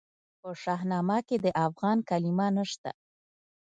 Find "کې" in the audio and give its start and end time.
1.27-1.37